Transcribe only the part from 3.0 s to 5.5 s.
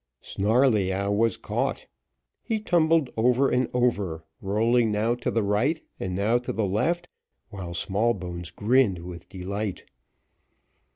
over and over, rolling now to the